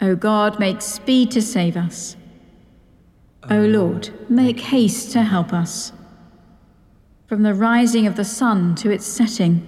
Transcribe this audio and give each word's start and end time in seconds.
O 0.00 0.14
God, 0.14 0.58
make 0.58 0.82
speed 0.82 1.30
to 1.32 1.42
save 1.42 1.76
us. 1.76 2.16
O 3.48 3.60
Lord, 3.60 4.10
make 4.28 4.60
haste 4.60 5.12
to 5.12 5.22
help 5.22 5.52
us. 5.52 5.92
From 7.26 7.42
the 7.42 7.54
rising 7.54 8.06
of 8.06 8.16
the 8.16 8.24
sun 8.24 8.74
to 8.76 8.90
its 8.90 9.06
setting, 9.06 9.66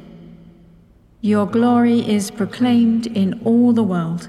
your 1.20 1.46
glory 1.46 2.00
is 2.08 2.30
proclaimed 2.30 3.06
in 3.06 3.40
all 3.44 3.72
the 3.72 3.82
world. 3.82 4.28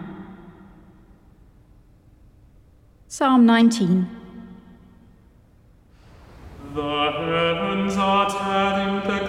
Psalm 3.13 3.45
19. 3.45 4.07
The 6.73 7.11
heavens 7.11 7.97
are 7.97 8.29
telling 8.29 9.05
the 9.05 9.20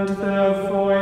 and 0.00 0.16
their 0.16 0.54
voice. 0.70 0.99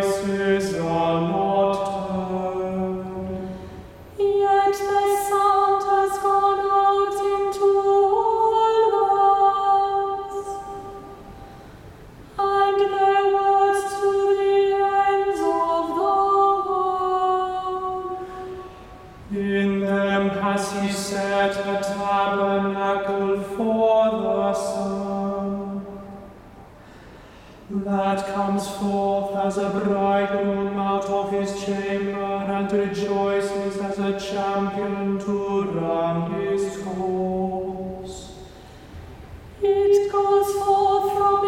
It 39.61 40.13
goes 40.13 40.53
forth 40.65 41.17
from 41.17 41.48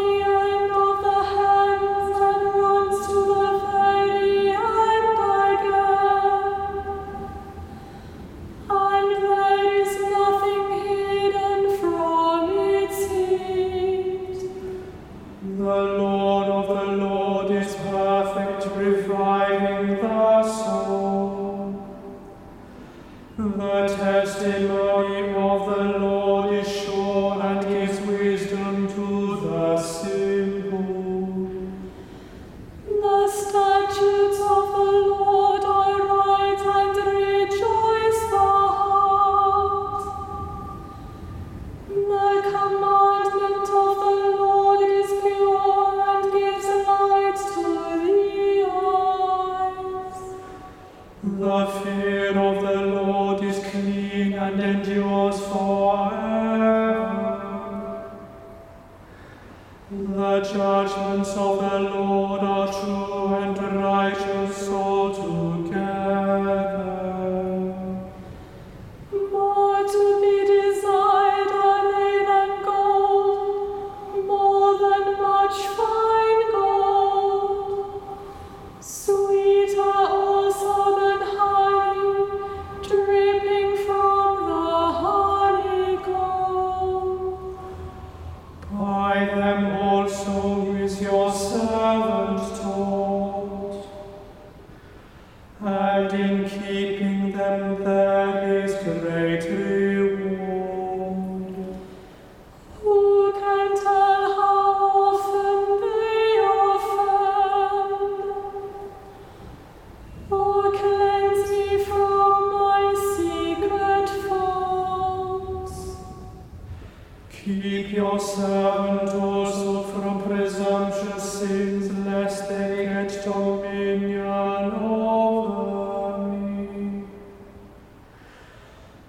Sanctus, 118.40 119.54
from 119.92 120.22
presumptuous 120.22 121.40
sins, 121.40 121.92
lest 122.06 122.48
they 122.48 122.87
get 122.87 123.22
dominion 123.22 124.72
over 124.72 126.26
me. 126.28 127.04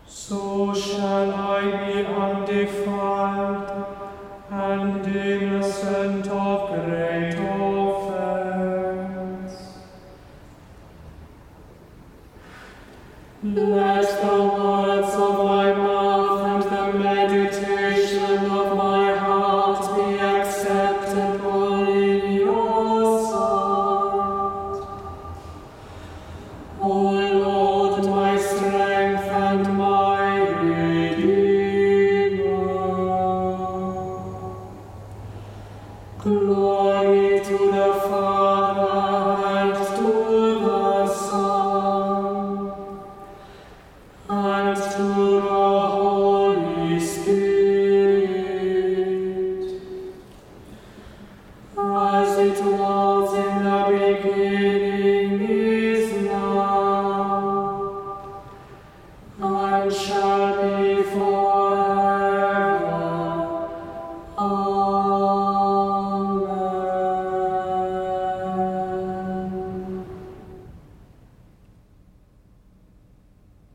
So 0.05 0.73
shall 0.73 1.33
I 1.33 1.61
be 1.61 2.05
undefiled 2.05 2.80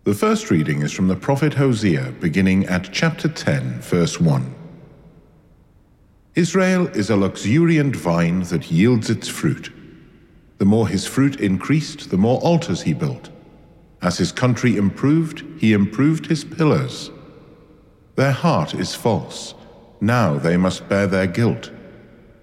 The 0.07 0.15
first 0.15 0.53
reading 0.53 0.83
is 0.83 0.93
from 0.93 1.09
the 1.09 1.17
prophet 1.17 1.55
Hosea, 1.55 2.13
beginning 2.21 2.65
at 2.67 2.93
chapter 2.93 3.27
10, 3.27 3.81
verse 3.81 4.21
1. 4.21 4.55
Israel 6.37 6.87
is 6.87 7.11
a 7.11 7.17
luxuriant 7.17 7.97
vine 7.97 8.43
that 8.43 8.71
yields 8.71 9.11
its 9.11 9.27
fruit. 9.27 9.73
The 10.59 10.65
more 10.65 10.87
his 10.87 11.09
fruit 11.09 11.41
increased, 11.41 12.11
the 12.11 12.17
more 12.17 12.39
altars 12.39 12.83
he 12.83 12.95
built. 12.95 13.31
As 14.01 14.17
his 14.17 14.31
country 14.31 14.77
improved, 14.77 15.43
he 15.59 15.73
improved 15.73 16.27
his 16.27 16.45
pillars. 16.45 17.11
Their 18.15 18.31
heart 18.31 18.75
is 18.75 18.95
false. 18.95 19.57
Now 20.01 20.39
they 20.39 20.57
must 20.57 20.89
bear 20.89 21.09
their 21.09 21.27
guilt. 21.27 21.73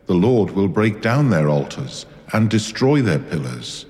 The 0.07 0.15
Lord 0.15 0.51
will 0.51 0.67
break 0.67 1.01
down 1.01 1.29
their 1.29 1.47
altars 1.47 2.07
and 2.33 2.49
destroy 2.49 3.01
their 3.01 3.19
pillars. 3.19 3.85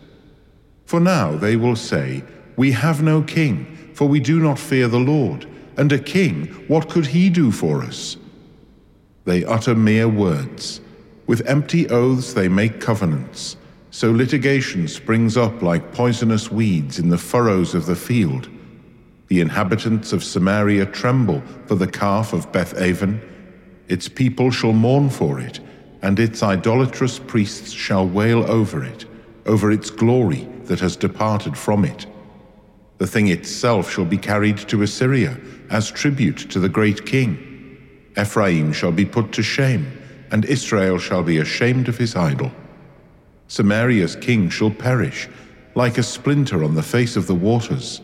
For 0.86 1.00
now 1.00 1.36
they 1.36 1.56
will 1.56 1.76
say, 1.76 2.24
We 2.56 2.72
have 2.72 3.02
no 3.02 3.22
king, 3.22 3.92
for 3.94 4.08
we 4.08 4.20
do 4.20 4.40
not 4.40 4.60
fear 4.60 4.88
the 4.88 5.00
Lord. 5.00 5.48
And 5.78 5.92
a 5.92 6.00
king, 6.00 6.48
what 6.68 6.90
could 6.90 7.08
he 7.08 7.30
do 7.30 7.52
for 7.52 7.82
us? 7.82 8.18
They 9.26 9.44
utter 9.44 9.76
mere 9.76 10.08
words. 10.08 10.82
With 11.26 11.48
empty 11.48 11.90
oaths 11.90 12.34
they 12.34 12.48
make 12.48 12.82
covenants. 12.82 13.56
So 13.92 14.12
litigation 14.12 14.88
springs 14.88 15.38
up 15.38 15.62
like 15.62 15.94
poisonous 15.94 16.52
weeds 16.52 17.00
in 17.00 17.10
the 17.10 17.18
furrows 17.18 17.74
of 17.74 17.86
the 17.86 17.96
field. 17.96 18.50
The 19.28 19.40
inhabitants 19.40 20.14
of 20.14 20.24
Samaria 20.24 20.88
tremble 20.88 21.42
for 21.66 21.76
the 21.76 21.88
calf 21.88 22.34
of 22.34 22.52
Beth 22.52 22.76
Aven. 22.80 23.22
Its 23.88 24.10
people 24.10 24.52
shall 24.52 24.74
mourn 24.74 25.10
for 25.10 25.40
it, 25.40 25.60
and 26.02 26.20
its 26.20 26.44
idolatrous 26.44 27.20
priests 27.20 27.72
shall 27.72 28.08
wail 28.08 28.44
over 28.52 28.84
it, 28.84 29.06
over 29.46 29.72
its 29.72 29.90
glory 29.90 30.48
that 30.66 30.80
has 30.80 30.96
departed 30.96 31.58
from 31.58 31.86
it. 31.86 32.06
The 33.04 33.08
thing 33.08 33.28
itself 33.28 33.92
shall 33.92 34.06
be 34.06 34.18
carried 34.18 34.58
to 34.70 34.82
Assyria 34.82 35.38
as 35.70 35.92
tribute 35.92 36.38
to 36.52 36.58
the 36.58 36.70
great 36.70 37.06
king. 37.06 37.78
Ephraim 38.18 38.72
shall 38.72 38.94
be 38.94 39.04
put 39.04 39.34
to 39.34 39.44
shame, 39.44 39.92
and 40.32 40.46
Israel 40.46 40.98
shall 40.98 41.22
be 41.22 41.40
ashamed 41.40 41.90
of 41.90 41.98
his 41.98 42.16
idol. 42.16 42.50
Samaria's 43.50 44.16
king 44.16 44.50
shall 44.50 44.72
perish, 44.72 45.28
like 45.76 45.98
a 45.98 46.02
splinter 46.02 46.64
on 46.64 46.76
the 46.76 46.82
face 46.82 47.18
of 47.18 47.28
the 47.28 47.36
waters. 47.36 48.00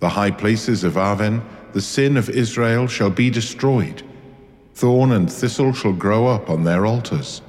The 0.00 0.10
high 0.10 0.30
places 0.30 0.84
of 0.84 0.98
Aven, 0.98 1.40
the 1.72 1.80
sin 1.80 2.18
of 2.18 2.28
Israel, 2.28 2.88
shall 2.88 3.08
be 3.08 3.30
destroyed. 3.30 4.02
Thorn 4.74 5.12
and 5.12 5.32
thistle 5.32 5.72
shall 5.72 5.94
grow 5.94 6.26
up 6.26 6.50
on 6.50 6.64
their 6.64 6.84
altars. 6.84 7.40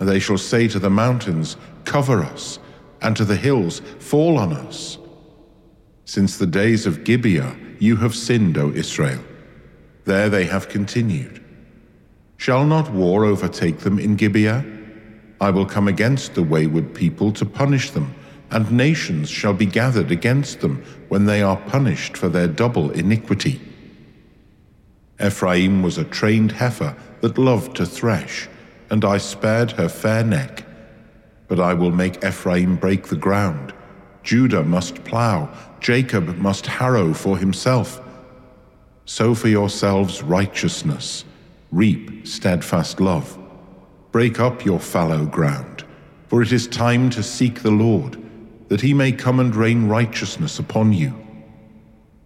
And 0.00 0.08
they 0.08 0.18
shall 0.18 0.38
say 0.38 0.66
to 0.66 0.80
the 0.80 0.90
mountains, 0.90 1.56
Cover 1.84 2.24
us, 2.24 2.58
and 3.00 3.16
to 3.16 3.24
the 3.24 3.36
hills, 3.36 3.78
Fall 4.00 4.38
on 4.38 4.52
us. 4.52 4.98
Since 6.04 6.38
the 6.38 6.46
days 6.46 6.86
of 6.86 7.04
Gibeah, 7.04 7.56
you 7.78 7.96
have 7.96 8.14
sinned, 8.14 8.58
O 8.58 8.70
Israel. 8.70 9.22
There 10.04 10.28
they 10.28 10.44
have 10.44 10.68
continued. 10.68 11.42
Shall 12.36 12.64
not 12.64 12.90
war 12.90 13.24
overtake 13.24 13.80
them 13.80 13.98
in 13.98 14.16
Gibeah? 14.16 14.64
I 15.40 15.50
will 15.50 15.66
come 15.66 15.88
against 15.88 16.34
the 16.34 16.42
wayward 16.42 16.94
people 16.94 17.32
to 17.32 17.44
punish 17.44 17.90
them, 17.90 18.14
and 18.50 18.70
nations 18.70 19.28
shall 19.28 19.54
be 19.54 19.66
gathered 19.66 20.10
against 20.10 20.60
them 20.60 20.84
when 21.08 21.26
they 21.26 21.42
are 21.42 21.56
punished 21.56 22.16
for 22.16 22.28
their 22.28 22.48
double 22.48 22.90
iniquity. 22.90 23.60
Ephraim 25.22 25.82
was 25.82 25.98
a 25.98 26.04
trained 26.04 26.52
heifer 26.52 26.96
that 27.20 27.38
loved 27.38 27.76
to 27.76 27.86
thresh, 27.86 28.48
and 28.90 29.04
I 29.04 29.18
spared 29.18 29.72
her 29.72 29.88
fair 29.88 30.24
neck. 30.24 30.64
But 31.48 31.60
I 31.60 31.74
will 31.74 31.90
make 31.90 32.24
Ephraim 32.24 32.76
break 32.76 33.08
the 33.08 33.16
ground. 33.16 33.73
Judah 34.24 34.64
must 34.64 35.04
plough, 35.04 35.48
Jacob 35.80 36.36
must 36.38 36.66
harrow 36.66 37.12
for 37.12 37.36
himself. 37.36 38.00
Sow 39.04 39.34
for 39.34 39.48
yourselves 39.48 40.22
righteousness, 40.22 41.24
reap 41.70 42.26
steadfast 42.26 43.00
love. 43.00 43.38
Break 44.12 44.40
up 44.40 44.64
your 44.64 44.80
fallow 44.80 45.26
ground, 45.26 45.84
for 46.28 46.40
it 46.40 46.52
is 46.52 46.66
time 46.66 47.10
to 47.10 47.22
seek 47.22 47.62
the 47.62 47.70
Lord, 47.70 48.16
that 48.68 48.80
he 48.80 48.94
may 48.94 49.12
come 49.12 49.40
and 49.40 49.54
rain 49.54 49.88
righteousness 49.88 50.58
upon 50.58 50.94
you. 50.94 51.14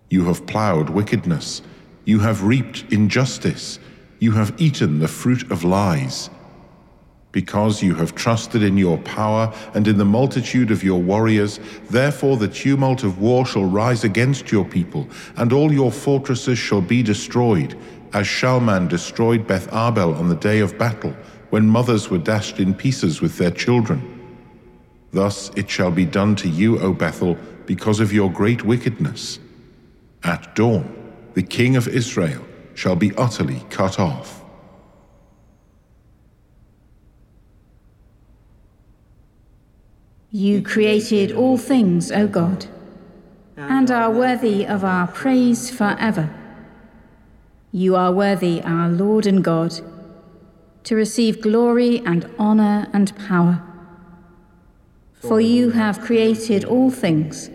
You 0.08 0.24
have 0.26 0.46
ploughed 0.46 0.88
wickedness, 0.88 1.62
you 2.04 2.20
have 2.20 2.44
reaped 2.44 2.84
injustice, 2.90 3.80
you 4.20 4.32
have 4.32 4.54
eaten 4.60 5.00
the 5.00 5.08
fruit 5.08 5.50
of 5.50 5.64
lies. 5.64 6.30
Because 7.30 7.82
you 7.82 7.94
have 7.94 8.14
trusted 8.14 8.62
in 8.62 8.78
your 8.78 8.98
power 8.98 9.52
and 9.74 9.86
in 9.86 9.98
the 9.98 10.04
multitude 10.04 10.70
of 10.70 10.82
your 10.82 11.00
warriors, 11.00 11.60
therefore 11.90 12.36
the 12.36 12.48
tumult 12.48 13.04
of 13.04 13.20
war 13.20 13.44
shall 13.44 13.64
rise 13.64 14.02
against 14.02 14.50
your 14.50 14.64
people, 14.64 15.06
and 15.36 15.52
all 15.52 15.70
your 15.70 15.92
fortresses 15.92 16.58
shall 16.58 16.80
be 16.80 17.02
destroyed, 17.02 17.78
as 18.14 18.26
Shalman 18.26 18.88
destroyed 18.88 19.46
Beth 19.46 19.70
Arbel 19.70 20.18
on 20.18 20.28
the 20.28 20.36
day 20.36 20.60
of 20.60 20.78
battle, 20.78 21.14
when 21.50 21.68
mothers 21.68 22.08
were 22.08 22.18
dashed 22.18 22.60
in 22.60 22.74
pieces 22.74 23.20
with 23.20 23.36
their 23.36 23.50
children. 23.50 24.14
Thus 25.12 25.50
it 25.56 25.68
shall 25.70 25.90
be 25.90 26.04
done 26.04 26.36
to 26.36 26.48
you, 26.48 26.78
O 26.80 26.92
Bethel, 26.92 27.36
because 27.66 28.00
of 28.00 28.12
your 28.12 28.30
great 28.30 28.64
wickedness. 28.64 29.38
At 30.24 30.54
dawn, 30.54 30.94
the 31.34 31.42
king 31.42 31.76
of 31.76 31.88
Israel 31.88 32.44
shall 32.74 32.96
be 32.96 33.14
utterly 33.16 33.64
cut 33.70 33.98
off. 33.98 34.37
You 40.30 40.60
created 40.60 41.32
all 41.32 41.56
things, 41.56 42.12
O 42.12 42.26
God, 42.26 42.66
and 43.56 43.90
are 43.90 44.10
worthy 44.10 44.66
of 44.66 44.84
our 44.84 45.06
praise 45.06 45.70
forever. 45.70 46.28
You 47.72 47.96
are 47.96 48.12
worthy, 48.12 48.60
our 48.60 48.90
Lord 48.90 49.26
and 49.26 49.42
God, 49.42 49.80
to 50.84 50.94
receive 50.94 51.40
glory 51.40 52.00
and 52.04 52.30
honor 52.38 52.90
and 52.92 53.16
power. 53.26 53.62
For 55.14 55.40
you 55.40 55.70
have 55.70 56.02
created 56.02 56.62
all 56.62 56.90
things, 56.90 57.48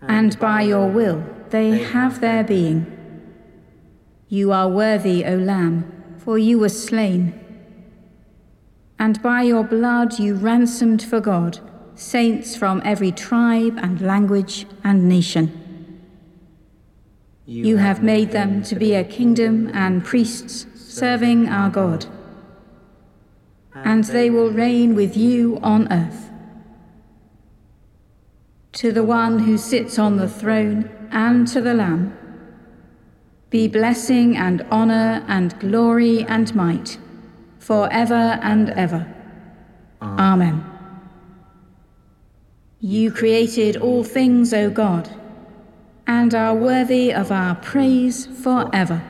and 0.00 0.38
by 0.38 0.62
your 0.62 0.88
will 0.88 1.24
they 1.50 1.78
have 1.78 2.20
their 2.20 2.44
being. 2.44 2.86
You 4.28 4.52
are 4.52 4.68
worthy, 4.68 5.24
O 5.24 5.34
Lamb, 5.34 6.14
for 6.18 6.38
you 6.38 6.60
were 6.60 6.68
slain 6.68 7.47
and 8.98 9.22
by 9.22 9.42
your 9.42 9.64
blood 9.64 10.18
you 10.18 10.34
ransomed 10.34 11.02
for 11.02 11.20
God 11.20 11.60
saints 11.94 12.56
from 12.56 12.80
every 12.84 13.10
tribe 13.10 13.76
and 13.82 14.00
language 14.00 14.66
and 14.84 15.08
nation. 15.08 15.52
You 17.44 17.78
have 17.78 18.02
made 18.02 18.30
them 18.30 18.62
to 18.64 18.76
be 18.76 18.94
a 18.94 19.02
kingdom 19.02 19.70
and 19.74 20.04
priests 20.04 20.66
serving 20.76 21.48
our 21.48 21.70
God, 21.70 22.06
and 23.74 24.04
they 24.04 24.30
will 24.30 24.50
reign 24.50 24.94
with 24.94 25.16
you 25.16 25.58
on 25.62 25.92
earth. 25.92 26.30
To 28.72 28.92
the 28.92 29.02
one 29.02 29.40
who 29.40 29.58
sits 29.58 29.98
on 29.98 30.16
the 30.16 30.28
throne 30.28 31.08
and 31.10 31.48
to 31.48 31.60
the 31.60 31.74
Lamb 31.74 32.16
be 33.50 33.66
blessing 33.66 34.36
and 34.36 34.64
honor 34.70 35.24
and 35.26 35.58
glory 35.58 36.22
and 36.24 36.54
might 36.54 36.98
forever 37.68 38.40
and 38.42 38.70
ever. 38.70 39.06
Amen. 40.00 40.64
You 42.80 43.12
created 43.12 43.76
all 43.76 44.02
things, 44.02 44.54
O 44.54 44.70
God, 44.70 45.10
and 46.06 46.34
are 46.34 46.54
worthy 46.54 47.12
of 47.12 47.30
our 47.30 47.56
praise 47.56 48.24
forever. 48.24 49.02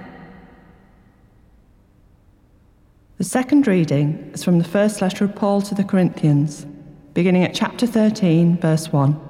The 3.19 3.23
second 3.23 3.69
reading 3.69 4.29
is 4.35 4.43
from 4.43 4.59
the 4.59 4.73
first 4.77 5.01
letter 5.01 5.25
of 5.25 5.37
Paul 5.37 5.63
to 5.63 5.77
the 5.77 5.85
Corinthians, 5.85 6.67
beginning 7.15 7.45
at 7.45 7.55
chapter 7.55 7.87
13, 7.87 8.57
verse 8.57 8.93
1. 8.93 9.21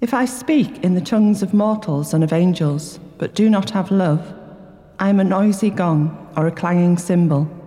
If 0.00 0.14
I 0.14 0.24
speak 0.24 0.84
in 0.84 0.94
the 0.94 1.00
tongues 1.00 1.42
of 1.42 1.52
mortals 1.52 2.14
and 2.14 2.22
of 2.22 2.32
angels, 2.32 3.00
but 3.18 3.34
do 3.34 3.50
not 3.50 3.70
have 3.70 3.90
love, 3.90 4.32
I 5.00 5.08
am 5.08 5.18
a 5.18 5.24
noisy 5.24 5.70
gong 5.70 6.32
or 6.36 6.46
a 6.46 6.52
clanging 6.52 6.96
cymbal. 6.96 7.58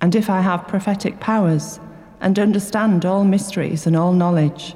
And 0.00 0.14
if 0.14 0.28
I 0.28 0.40
have 0.40 0.68
prophetic 0.68 1.20
powers 1.20 1.80
and 2.20 2.38
understand 2.38 3.04
all 3.04 3.24
mysteries 3.24 3.86
and 3.86 3.96
all 3.96 4.12
knowledge, 4.12 4.74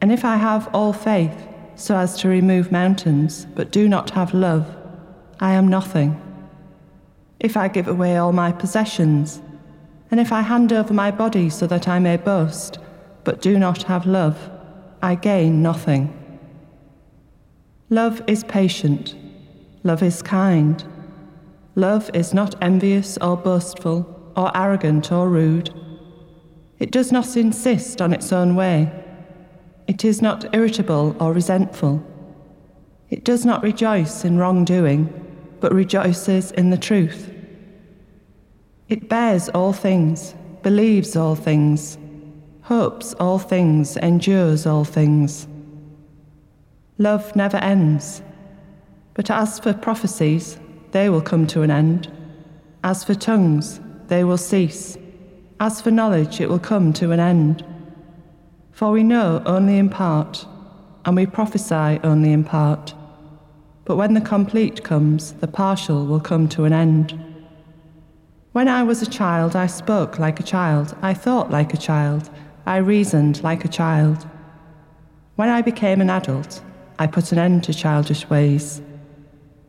and 0.00 0.12
if 0.12 0.24
I 0.24 0.36
have 0.36 0.68
all 0.72 0.92
faith 0.92 1.48
so 1.74 1.96
as 1.96 2.18
to 2.20 2.28
remove 2.28 2.72
mountains, 2.72 3.46
but 3.54 3.70
do 3.70 3.88
not 3.88 4.10
have 4.10 4.34
love, 4.34 4.76
I 5.40 5.52
am 5.52 5.68
nothing. 5.68 6.20
If 7.40 7.56
I 7.56 7.68
give 7.68 7.88
away 7.88 8.16
all 8.16 8.32
my 8.32 8.52
possessions, 8.52 9.40
and 10.10 10.18
if 10.18 10.32
I 10.32 10.42
hand 10.42 10.72
over 10.72 10.94
my 10.94 11.10
body 11.10 11.50
so 11.50 11.66
that 11.66 11.86
I 11.86 11.98
may 11.98 12.16
boast, 12.16 12.78
but 13.24 13.40
do 13.40 13.58
not 13.58 13.84
have 13.84 14.06
love, 14.06 14.50
I 15.02 15.14
gain 15.14 15.62
nothing. 15.62 16.14
Love 17.90 18.22
is 18.26 18.44
patient. 18.44 19.14
Love 19.84 20.02
is 20.02 20.22
kind. 20.22 20.84
Love 21.74 22.10
is 22.14 22.34
not 22.34 22.54
envious 22.60 23.16
or 23.18 23.36
boastful 23.36 24.17
or 24.38 24.56
arrogant 24.56 25.10
or 25.10 25.28
rude. 25.28 25.74
It 26.78 26.92
does 26.92 27.10
not 27.10 27.36
insist 27.36 28.00
on 28.00 28.12
its 28.12 28.32
own 28.32 28.54
way. 28.54 28.90
It 29.88 30.04
is 30.04 30.22
not 30.22 30.54
irritable 30.54 31.16
or 31.18 31.32
resentful. 31.32 32.00
It 33.10 33.24
does 33.24 33.44
not 33.44 33.64
rejoice 33.64 34.24
in 34.24 34.38
wrongdoing, 34.38 35.12
but 35.60 35.74
rejoices 35.74 36.52
in 36.52 36.70
the 36.70 36.78
truth. 36.78 37.34
It 38.88 39.08
bears 39.08 39.48
all 39.48 39.72
things, 39.72 40.34
believes 40.62 41.16
all 41.16 41.34
things, 41.34 41.98
hopes 42.62 43.14
all 43.14 43.40
things, 43.40 43.96
endures 43.96 44.66
all 44.66 44.84
things. 44.84 45.48
Love 46.98 47.34
never 47.34 47.56
ends. 47.56 48.22
But 49.14 49.32
as 49.32 49.58
for 49.58 49.72
prophecies, 49.74 50.60
they 50.92 51.08
will 51.08 51.22
come 51.22 51.46
to 51.48 51.62
an 51.62 51.72
end. 51.72 52.12
As 52.84 53.02
for 53.02 53.14
tongues, 53.14 53.80
they 54.08 54.24
will 54.24 54.38
cease. 54.38 54.98
As 55.60 55.80
for 55.80 55.90
knowledge, 55.90 56.40
it 56.40 56.48
will 56.48 56.58
come 56.58 56.92
to 56.94 57.12
an 57.12 57.20
end. 57.20 57.64
For 58.72 58.90
we 58.90 59.02
know 59.02 59.42
only 59.46 59.78
in 59.78 59.88
part, 59.88 60.46
and 61.04 61.16
we 61.16 61.26
prophesy 61.26 62.00
only 62.02 62.32
in 62.32 62.44
part. 62.44 62.94
But 63.84 63.96
when 63.96 64.14
the 64.14 64.20
complete 64.20 64.84
comes, 64.84 65.32
the 65.34 65.48
partial 65.48 66.06
will 66.06 66.20
come 66.20 66.48
to 66.50 66.64
an 66.64 66.72
end. 66.72 67.18
When 68.52 68.68
I 68.68 68.82
was 68.82 69.02
a 69.02 69.06
child, 69.06 69.56
I 69.56 69.66
spoke 69.66 70.18
like 70.18 70.40
a 70.40 70.42
child, 70.42 70.96
I 71.02 71.14
thought 71.14 71.50
like 71.50 71.74
a 71.74 71.78
child, 71.78 72.30
I 72.66 72.76
reasoned 72.76 73.42
like 73.42 73.64
a 73.64 73.68
child. 73.68 74.26
When 75.36 75.48
I 75.48 75.62
became 75.62 76.00
an 76.00 76.10
adult, 76.10 76.62
I 76.98 77.06
put 77.06 77.32
an 77.32 77.38
end 77.38 77.64
to 77.64 77.74
childish 77.74 78.28
ways. 78.28 78.82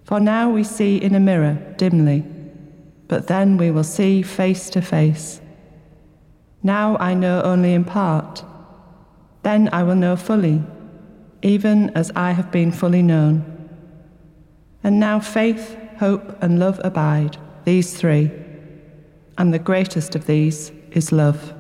For 0.04 0.20
now 0.20 0.50
we 0.50 0.64
see 0.64 0.98
in 0.98 1.14
a 1.14 1.20
mirror 1.20 1.58
dimly 1.78 2.26
but 3.10 3.28
then 3.28 3.58
we 3.58 3.72
will 3.72 3.84
see 3.84 4.22
face 4.22 4.70
to 4.70 4.82
face. 4.82 5.42
Now 6.64 6.96
I 6.98 7.14
know 7.14 7.42
only 7.42 7.74
in 7.74 7.84
part. 7.84 8.46
Then 9.44 9.68
I 9.74 9.84
will 9.84 9.96
know 9.96 10.16
fully, 10.16 10.62
even 11.42 11.90
as 11.90 12.12
I 12.16 12.32
have 12.32 12.52
been 12.52 12.72
fully 12.72 13.02
known. 13.02 13.44
And 14.84 15.00
now 15.00 15.20
faith, 15.20 15.76
hope, 15.98 16.42
and 16.42 16.60
love 16.60 16.80
abide, 16.84 17.38
these 17.66 17.94
three, 17.94 18.32
and 19.38 19.54
the 19.54 19.60
greatest 19.60 20.16
of 20.16 20.28
these 20.28 20.72
is 20.92 21.12
love. 21.12 21.54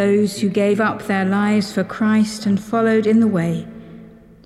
Those 0.00 0.40
who 0.40 0.48
gave 0.48 0.80
up 0.80 1.02
their 1.02 1.26
lives 1.26 1.74
for 1.74 1.84
Christ 1.84 2.46
and 2.46 2.58
followed 2.58 3.06
in 3.06 3.20
the 3.20 3.28
way, 3.28 3.68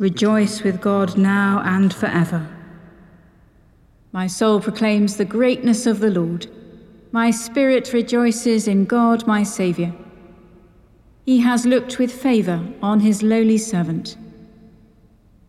rejoice 0.01 0.65
with 0.65 0.81
God 0.81 1.17
now 1.17 1.63
and 1.65 1.95
forever. 1.95 2.45
My 4.11 4.27
soul 4.27 4.61
proclaims 4.61 5.17
the 5.17 5.25
greatness 5.25 5.87
of 5.87 6.01
the 6.01 6.11
Lord. 6.11 6.49
My 7.13 7.31
spirit 7.31 7.93
rejoices 7.93 8.67
in 8.67 8.85
God 8.85 9.29
my 9.29 9.45
Saviour. 9.45 9.95
He 11.25 11.39
has 11.43 11.65
looked 11.65 12.01
with 12.01 12.11
favour 12.11 12.67
on 12.83 12.99
his 12.99 13.23
lowly 13.23 13.59
servant. 13.59 14.17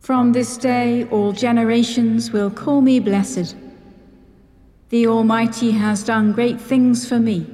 From 0.02 0.34
this 0.34 0.56
day 0.56 1.06
all 1.06 1.32
generations 1.32 2.30
will 2.30 2.52
call 2.52 2.82
me 2.82 3.00
blessed. 3.00 3.56
The 4.90 5.08
Almighty 5.08 5.72
has 5.72 6.04
done 6.04 6.32
great 6.32 6.62
things 6.62 7.10
for 7.10 7.18
me, 7.18 7.48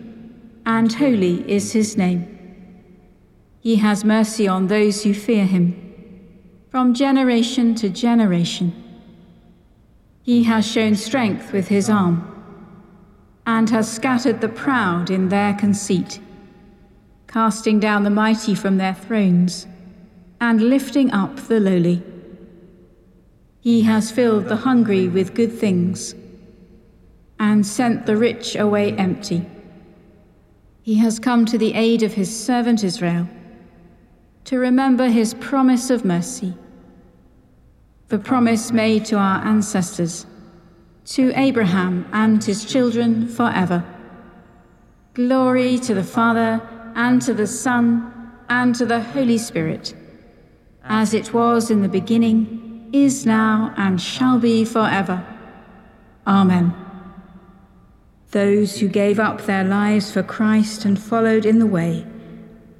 and 0.65 0.91
holy 0.91 1.49
is 1.49 1.71
his 1.71 1.95
name. 1.95 2.30
He 3.61 3.75
has 3.75 4.03
mercy 4.03 4.47
on 4.47 4.67
those 4.67 5.03
who 5.03 5.13
fear 5.13 5.45
him, 5.45 5.75
from 6.69 6.95
generation 6.95 7.75
to 7.75 7.89
generation. 7.89 8.73
He 10.23 10.43
has 10.43 10.65
shown 10.65 10.95
strength 10.95 11.53
with 11.53 11.67
his 11.67 11.87
arm, 11.87 12.27
and 13.45 13.69
has 13.69 13.91
scattered 13.91 14.41
the 14.41 14.49
proud 14.49 15.11
in 15.11 15.29
their 15.29 15.53
conceit, 15.53 16.19
casting 17.27 17.79
down 17.79 18.03
the 18.03 18.09
mighty 18.09 18.55
from 18.55 18.77
their 18.77 18.95
thrones, 18.95 19.67
and 20.39 20.69
lifting 20.69 21.11
up 21.11 21.35
the 21.47 21.59
lowly. 21.59 22.01
He 23.59 23.83
has 23.83 24.09
filled 24.09 24.45
the 24.49 24.55
hungry 24.55 25.07
with 25.07 25.35
good 25.35 25.53
things 25.53 26.15
and 27.39 27.65
sent 27.65 28.07
the 28.07 28.17
rich 28.17 28.55
away 28.55 28.93
empty. 28.93 29.45
He 30.81 30.95
has 30.95 31.19
come 31.19 31.45
to 31.45 31.59
the 31.59 31.75
aid 31.75 32.01
of 32.01 32.13
his 32.13 32.35
servant 32.35 32.83
Israel, 32.83 33.27
to 34.45 34.57
remember 34.57 35.07
his 35.07 35.33
promise 35.35 35.89
of 35.89 36.05
mercy, 36.05 36.53
the 38.07 38.19
promise 38.19 38.71
made 38.71 39.05
to 39.05 39.15
our 39.15 39.45
ancestors, 39.45 40.25
to 41.05 41.31
Abraham 41.35 42.05
and 42.11 42.43
his 42.43 42.65
children 42.65 43.27
forever. 43.27 43.83
Glory 45.13 45.77
to 45.77 45.93
the 45.93 46.03
Father, 46.03 46.61
and 46.95 47.21
to 47.21 47.33
the 47.33 47.47
Son, 47.47 48.31
and 48.49 48.75
to 48.75 48.85
the 48.85 49.01
Holy 49.01 49.37
Spirit, 49.37 49.93
as 50.83 51.13
it 51.13 51.33
was 51.33 51.71
in 51.71 51.81
the 51.81 51.89
beginning, 51.89 52.89
is 52.93 53.25
now, 53.25 53.73
and 53.77 54.01
shall 54.01 54.39
be 54.39 54.65
forever. 54.65 55.25
Amen. 56.27 56.73
Those 58.31 58.79
who 58.79 58.87
gave 58.87 59.19
up 59.19 59.41
their 59.41 59.63
lives 59.63 60.11
for 60.11 60.23
Christ 60.23 60.85
and 60.85 61.01
followed 61.01 61.45
in 61.45 61.59
the 61.59 61.65
way, 61.65 62.05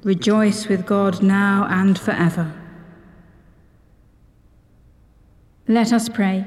rejoice 0.03 0.67
with 0.67 0.85
God 0.85 1.21
now 1.21 1.67
and 1.69 1.97
forever. 1.99 2.53
Let 5.67 5.93
us 5.93 6.09
pray. 6.09 6.45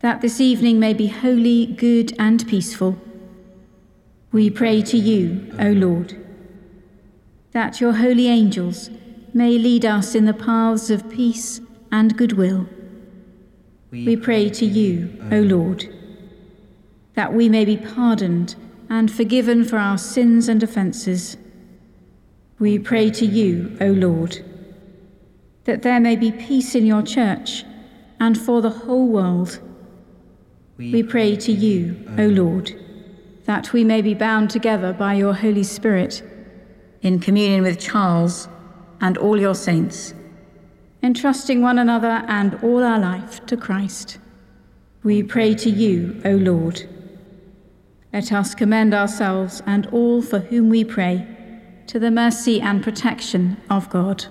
That 0.00 0.20
this 0.20 0.40
evening 0.40 0.80
may 0.80 0.94
be 0.94 1.06
holy, 1.06 1.66
good, 1.66 2.12
and 2.18 2.46
peaceful. 2.48 2.98
We 4.32 4.50
pray 4.50 4.82
to 4.82 4.96
you, 4.96 5.54
O 5.58 5.70
Lord, 5.70 6.16
that 7.52 7.80
your 7.80 7.92
holy 7.92 8.28
angels 8.28 8.90
may 9.32 9.58
lead 9.58 9.84
us 9.84 10.14
in 10.14 10.24
the 10.24 10.34
paths 10.34 10.90
of 10.90 11.10
peace 11.10 11.60
and 11.90 12.16
goodwill. 12.16 12.66
We 13.90 14.16
pray 14.16 14.48
to 14.50 14.66
you, 14.66 15.22
O 15.30 15.40
Lord 15.40 15.88
that 17.14 17.32
we 17.32 17.48
may 17.48 17.64
be 17.64 17.76
pardoned 17.76 18.56
and 18.92 19.10
forgiven 19.10 19.64
for 19.64 19.78
our 19.78 19.96
sins 19.96 20.50
and 20.50 20.62
offences. 20.62 21.38
We 22.58 22.78
pray 22.78 23.08
to 23.12 23.24
you, 23.24 23.74
O 23.80 23.86
Lord, 23.86 24.44
that 25.64 25.80
there 25.80 25.98
may 25.98 26.14
be 26.14 26.30
peace 26.30 26.74
in 26.74 26.84
your 26.84 27.00
church 27.00 27.64
and 28.20 28.36
for 28.36 28.60
the 28.60 28.68
whole 28.68 29.08
world. 29.08 29.60
We 30.76 31.02
pray 31.02 31.36
to 31.36 31.52
you, 31.52 32.04
O 32.18 32.26
Lord, 32.26 32.70
that 33.46 33.72
we 33.72 33.82
may 33.82 34.02
be 34.02 34.12
bound 34.12 34.50
together 34.50 34.92
by 34.92 35.14
your 35.14 35.32
Holy 35.32 35.64
Spirit 35.64 36.22
in 37.00 37.18
communion 37.18 37.62
with 37.62 37.80
Charles 37.80 38.46
and 39.00 39.16
all 39.16 39.40
your 39.40 39.54
saints, 39.54 40.12
entrusting 41.02 41.62
one 41.62 41.78
another 41.78 42.26
and 42.28 42.62
all 42.62 42.84
our 42.84 42.98
life 42.98 43.44
to 43.46 43.56
Christ. 43.56 44.18
We 45.02 45.22
pray 45.22 45.54
to 45.54 45.70
you, 45.70 46.20
O 46.26 46.32
Lord 46.32 46.91
let 48.12 48.30
us 48.30 48.54
commend 48.54 48.92
ourselves 48.92 49.62
and 49.66 49.86
all 49.86 50.20
for 50.20 50.38
whom 50.38 50.68
we 50.68 50.84
pray 50.84 51.26
to 51.86 51.98
the 51.98 52.10
mercy 52.10 52.60
and 52.60 52.82
protection 52.82 53.56
of 53.70 53.88
God. 53.88 54.26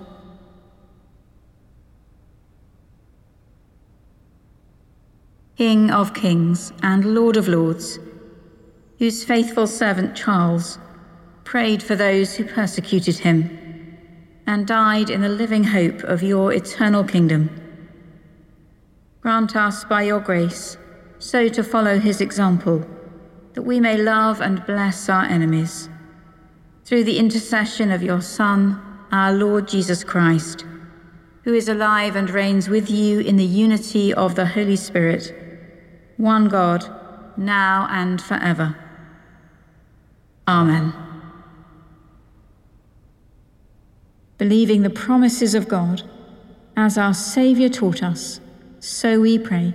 King 5.56 5.90
of 5.90 6.14
kings 6.14 6.72
and 6.82 7.14
Lord 7.14 7.36
of 7.36 7.48
lords, 7.48 7.98
whose 8.98 9.24
faithful 9.24 9.66
servant 9.66 10.16
Charles 10.16 10.78
prayed 11.44 11.82
for 11.82 11.96
those 11.96 12.34
who 12.34 12.44
persecuted 12.44 13.18
him 13.18 13.58
and 14.46 14.66
died 14.66 15.10
in 15.10 15.20
the 15.20 15.28
living 15.28 15.64
hope 15.64 16.02
of 16.04 16.22
your 16.22 16.52
eternal 16.52 17.04
kingdom. 17.04 17.50
Grant 19.20 19.54
us 19.54 19.84
by 19.84 20.02
your 20.02 20.20
grace 20.20 20.76
so 21.18 21.48
to 21.48 21.62
follow 21.62 21.98
his 21.98 22.20
example 22.20 22.84
that 23.54 23.62
we 23.62 23.80
may 23.80 23.96
love 23.96 24.40
and 24.40 24.64
bless 24.66 25.08
our 25.08 25.24
enemies. 25.24 25.88
Through 26.84 27.04
the 27.04 27.18
intercession 27.18 27.90
of 27.90 28.02
your 28.02 28.20
Son, 28.20 28.80
our 29.12 29.32
Lord 29.32 29.68
Jesus 29.68 30.04
Christ, 30.04 30.64
who 31.44 31.54
is 31.54 31.68
alive 31.68 32.16
and 32.16 32.30
reigns 32.30 32.68
with 32.68 32.90
you 32.90 33.20
in 33.20 33.36
the 33.36 33.44
unity 33.44 34.14
of 34.14 34.34
the 34.34 34.46
Holy 34.46 34.76
Spirit, 34.76 35.34
one 36.16 36.48
God, 36.48 36.84
now 37.36 37.86
and 37.90 38.20
forever. 38.20 38.76
Amen. 40.46 40.92
Believing 44.38 44.82
the 44.82 44.90
promises 44.90 45.54
of 45.54 45.68
God, 45.68 46.02
as 46.76 46.96
our 46.96 47.14
Saviour 47.14 47.68
taught 47.68 48.02
us, 48.02 48.40
so 48.80 49.20
we 49.20 49.38
pray. 49.38 49.74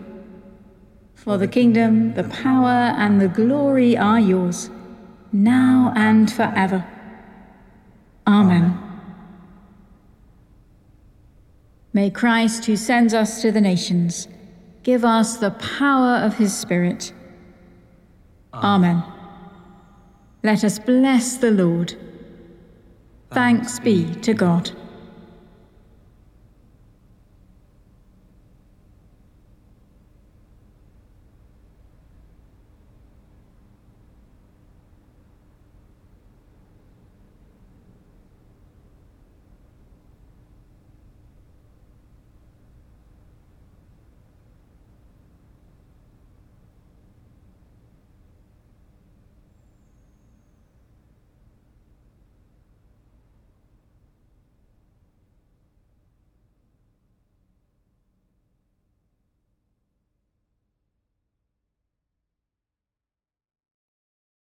For 1.21 1.37
the 1.37 1.47
kingdom, 1.47 2.15
the 2.15 2.23
power, 2.23 2.95
and 2.97 3.21
the 3.21 3.27
glory 3.27 3.95
are 3.95 4.19
yours, 4.19 4.71
now 5.31 5.93
and 5.95 6.33
forever. 6.33 6.83
Amen. 8.25 8.75
May 11.93 12.09
Christ, 12.09 12.65
who 12.65 12.75
sends 12.75 13.13
us 13.13 13.39
to 13.43 13.51
the 13.51 13.61
nations, 13.61 14.27
give 14.81 15.05
us 15.05 15.37
the 15.37 15.51
power 15.51 16.15
of 16.25 16.37
his 16.37 16.57
Spirit. 16.57 17.13
Amen. 18.51 19.03
Let 20.41 20.63
us 20.63 20.79
bless 20.79 21.37
the 21.37 21.51
Lord. 21.51 21.93
Thanks 23.29 23.79
be 23.79 24.11
to 24.21 24.33
God. 24.33 24.71